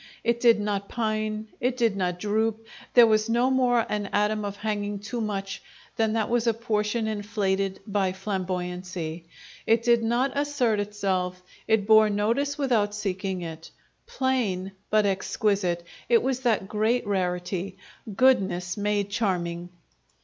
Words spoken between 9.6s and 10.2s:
it did